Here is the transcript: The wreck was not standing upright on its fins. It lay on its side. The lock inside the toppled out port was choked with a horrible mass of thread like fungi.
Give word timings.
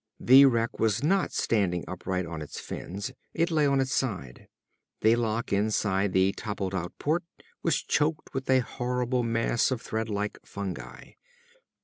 The 0.19 0.45
wreck 0.47 0.79
was 0.79 1.03
not 1.03 1.31
standing 1.31 1.85
upright 1.87 2.25
on 2.25 2.41
its 2.41 2.59
fins. 2.59 3.11
It 3.35 3.51
lay 3.51 3.67
on 3.67 3.79
its 3.79 3.93
side. 3.93 4.47
The 5.01 5.15
lock 5.15 5.53
inside 5.53 6.11
the 6.11 6.31
toppled 6.31 6.73
out 6.73 6.97
port 6.97 7.23
was 7.61 7.83
choked 7.83 8.33
with 8.33 8.49
a 8.49 8.61
horrible 8.61 9.21
mass 9.21 9.69
of 9.69 9.79
thread 9.79 10.09
like 10.09 10.39
fungi. 10.43 11.11